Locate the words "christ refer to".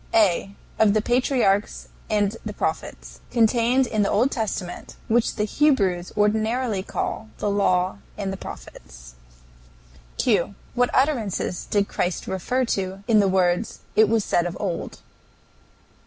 11.87-13.03